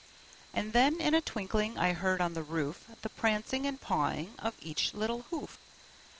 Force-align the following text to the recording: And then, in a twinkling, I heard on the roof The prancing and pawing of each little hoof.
And 0.51 0.73
then, 0.73 0.99
in 0.99 1.13
a 1.13 1.21
twinkling, 1.21 1.77
I 1.77 1.93
heard 1.93 2.21
on 2.21 2.33
the 2.33 2.41
roof 2.41 2.85
The 3.03 3.09
prancing 3.09 3.67
and 3.67 3.79
pawing 3.79 4.33
of 4.39 4.55
each 4.59 4.95
little 4.95 5.27
hoof. 5.29 5.59